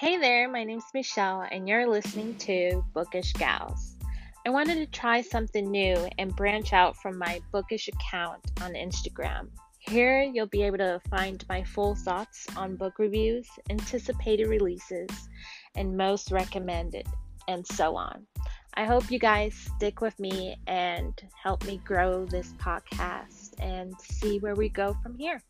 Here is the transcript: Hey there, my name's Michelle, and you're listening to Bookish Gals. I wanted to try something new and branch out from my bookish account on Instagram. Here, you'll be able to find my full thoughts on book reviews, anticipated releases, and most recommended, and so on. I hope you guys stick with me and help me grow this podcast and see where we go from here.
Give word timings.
Hey 0.00 0.16
there, 0.16 0.48
my 0.48 0.62
name's 0.62 0.84
Michelle, 0.94 1.44
and 1.50 1.68
you're 1.68 1.88
listening 1.88 2.36
to 2.36 2.84
Bookish 2.94 3.32
Gals. 3.32 3.96
I 4.46 4.50
wanted 4.50 4.76
to 4.76 4.86
try 4.86 5.20
something 5.20 5.68
new 5.68 5.96
and 6.18 6.36
branch 6.36 6.72
out 6.72 6.96
from 6.98 7.18
my 7.18 7.40
bookish 7.50 7.88
account 7.88 8.40
on 8.62 8.74
Instagram. 8.74 9.48
Here, 9.80 10.22
you'll 10.22 10.46
be 10.46 10.62
able 10.62 10.78
to 10.78 11.00
find 11.10 11.44
my 11.48 11.64
full 11.64 11.96
thoughts 11.96 12.46
on 12.56 12.76
book 12.76 13.00
reviews, 13.00 13.48
anticipated 13.70 14.46
releases, 14.46 15.08
and 15.74 15.96
most 15.96 16.30
recommended, 16.30 17.08
and 17.48 17.66
so 17.66 17.96
on. 17.96 18.24
I 18.74 18.84
hope 18.84 19.10
you 19.10 19.18
guys 19.18 19.52
stick 19.56 20.00
with 20.00 20.16
me 20.20 20.54
and 20.68 21.20
help 21.42 21.64
me 21.66 21.80
grow 21.84 22.24
this 22.24 22.52
podcast 22.52 23.54
and 23.58 23.92
see 24.00 24.38
where 24.38 24.54
we 24.54 24.68
go 24.68 24.96
from 25.02 25.16
here. 25.16 25.42